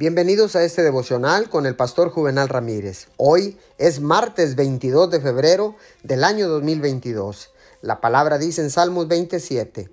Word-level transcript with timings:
Bienvenidos 0.00 0.54
a 0.54 0.62
este 0.62 0.84
devocional 0.84 1.50
con 1.50 1.66
el 1.66 1.74
pastor 1.74 2.10
Juvenal 2.10 2.48
Ramírez. 2.48 3.08
Hoy 3.16 3.58
es 3.78 3.98
martes 4.00 4.54
22 4.54 5.10
de 5.10 5.20
febrero 5.20 5.74
del 6.04 6.22
año 6.22 6.46
2022. 6.46 7.50
La 7.82 8.00
palabra 8.00 8.38
dice 8.38 8.62
en 8.62 8.70
Salmos 8.70 9.08
27, 9.08 9.90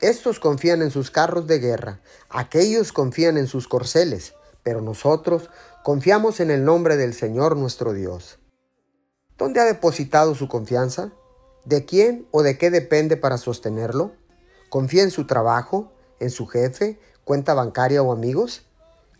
Estos 0.00 0.40
confían 0.40 0.82
en 0.82 0.90
sus 0.90 1.12
carros 1.12 1.46
de 1.46 1.60
guerra, 1.60 2.00
aquellos 2.30 2.92
confían 2.92 3.38
en 3.38 3.46
sus 3.46 3.68
corceles, 3.68 4.34
pero 4.64 4.80
nosotros 4.80 5.50
confiamos 5.84 6.40
en 6.40 6.50
el 6.50 6.64
nombre 6.64 6.96
del 6.96 7.14
Señor 7.14 7.56
nuestro 7.56 7.92
Dios. 7.92 8.40
¿Dónde 9.38 9.60
ha 9.60 9.64
depositado 9.66 10.34
su 10.34 10.48
confianza? 10.48 11.12
¿De 11.64 11.84
quién 11.84 12.26
o 12.32 12.42
de 12.42 12.58
qué 12.58 12.72
depende 12.72 13.16
para 13.16 13.38
sostenerlo? 13.38 14.16
¿Confía 14.68 15.04
en 15.04 15.12
su 15.12 15.28
trabajo, 15.28 15.92
en 16.18 16.30
su 16.30 16.48
jefe, 16.48 16.98
cuenta 17.22 17.54
bancaria 17.54 18.02
o 18.02 18.10
amigos? 18.10 18.66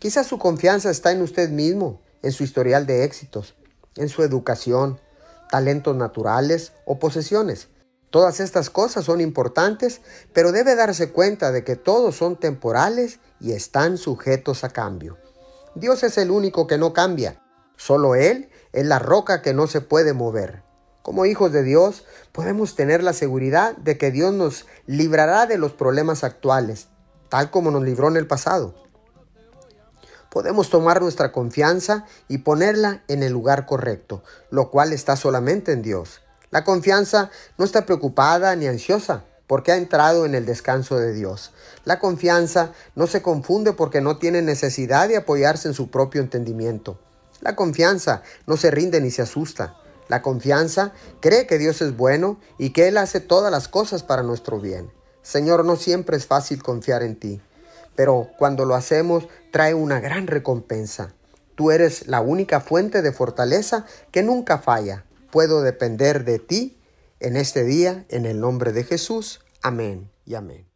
Quizás 0.05 0.27
su 0.27 0.37
confianza 0.37 0.91
está 0.91 1.11
en 1.13 1.23
usted 1.23 1.49
mismo, 1.49 1.99
en 2.21 2.31
su 2.31 2.43
historial 2.43 2.85
de 2.85 3.05
éxitos, 3.05 3.55
en 3.95 4.07
su 4.07 4.21
educación, 4.21 5.01
talentos 5.49 5.95
naturales 5.95 6.73
o 6.85 6.99
posesiones. 6.99 7.69
Todas 8.11 8.39
estas 8.39 8.69
cosas 8.69 9.05
son 9.05 9.19
importantes, 9.19 10.01
pero 10.31 10.51
debe 10.51 10.75
darse 10.75 11.11
cuenta 11.11 11.51
de 11.51 11.63
que 11.63 11.75
todos 11.75 12.15
son 12.15 12.35
temporales 12.35 13.19
y 13.39 13.53
están 13.53 13.97
sujetos 13.97 14.63
a 14.63 14.69
cambio. 14.69 15.17
Dios 15.73 16.03
es 16.03 16.19
el 16.19 16.29
único 16.29 16.67
que 16.67 16.77
no 16.77 16.93
cambia. 16.93 17.41
Solo 17.75 18.13
Él 18.13 18.51
es 18.73 18.85
la 18.85 18.99
roca 18.99 19.41
que 19.41 19.55
no 19.55 19.65
se 19.65 19.81
puede 19.81 20.13
mover. 20.13 20.61
Como 21.01 21.25
hijos 21.25 21.51
de 21.51 21.63
Dios 21.63 22.05
podemos 22.31 22.75
tener 22.75 23.01
la 23.01 23.13
seguridad 23.13 23.75
de 23.77 23.97
que 23.97 24.11
Dios 24.11 24.31
nos 24.35 24.67
librará 24.85 25.47
de 25.47 25.57
los 25.57 25.71
problemas 25.73 26.23
actuales, 26.23 26.89
tal 27.27 27.49
como 27.49 27.71
nos 27.71 27.81
libró 27.81 28.07
en 28.09 28.17
el 28.17 28.27
pasado 28.27 28.84
podemos 30.35 30.69
tomar 30.69 31.01
nuestra 31.01 31.31
confianza 31.31 32.03
y 32.27 32.39
ponerla 32.39 33.03
en 33.07 33.23
el 33.23 33.31
lugar 33.31 33.65
correcto, 33.65 34.21
lo 34.49 34.69
cual 34.69 34.91
está 34.91 35.15
solamente 35.15 35.71
en 35.71 35.81
Dios. 35.81 36.19
La 36.51 36.65
confianza 36.65 37.31
no 37.57 37.63
está 37.63 37.85
preocupada 37.85 38.53
ni 38.57 38.67
ansiosa 38.67 39.23
porque 39.47 39.71
ha 39.71 39.77
entrado 39.77 40.25
en 40.25 40.35
el 40.35 40.45
descanso 40.45 40.97
de 40.97 41.13
Dios. 41.13 41.53
La 41.85 41.99
confianza 41.99 42.73
no 42.95 43.07
se 43.07 43.21
confunde 43.21 43.71
porque 43.71 44.01
no 44.01 44.17
tiene 44.17 44.41
necesidad 44.41 45.07
de 45.07 45.15
apoyarse 45.15 45.69
en 45.69 45.73
su 45.73 45.89
propio 45.89 46.19
entendimiento. 46.19 46.99
La 47.39 47.55
confianza 47.55 48.21
no 48.45 48.57
se 48.57 48.71
rinde 48.71 48.99
ni 48.99 49.11
se 49.11 49.21
asusta. 49.21 49.77
La 50.09 50.21
confianza 50.21 50.91
cree 51.21 51.47
que 51.47 51.57
Dios 51.57 51.81
es 51.81 51.95
bueno 51.95 52.41
y 52.57 52.71
que 52.71 52.89
Él 52.89 52.97
hace 52.97 53.21
todas 53.21 53.53
las 53.53 53.69
cosas 53.69 54.03
para 54.03 54.21
nuestro 54.21 54.59
bien. 54.59 54.91
Señor, 55.21 55.63
no 55.63 55.77
siempre 55.77 56.17
es 56.17 56.25
fácil 56.25 56.61
confiar 56.61 57.03
en 57.03 57.15
ti 57.17 57.41
pero 57.95 58.29
cuando 58.37 58.65
lo 58.65 58.75
hacemos 58.75 59.27
trae 59.51 59.73
una 59.73 59.99
gran 59.99 60.27
recompensa. 60.27 61.13
Tú 61.55 61.71
eres 61.71 62.07
la 62.07 62.21
única 62.21 62.59
fuente 62.59 63.01
de 63.01 63.11
fortaleza 63.11 63.85
que 64.11 64.23
nunca 64.23 64.57
falla. 64.57 65.05
Puedo 65.31 65.61
depender 65.61 66.25
de 66.25 66.39
ti 66.39 66.77
en 67.19 67.37
este 67.37 67.63
día, 67.63 68.05
en 68.09 68.25
el 68.25 68.39
nombre 68.39 68.73
de 68.73 68.83
Jesús. 68.83 69.41
Amén 69.61 70.11
y 70.25 70.35
amén. 70.35 70.74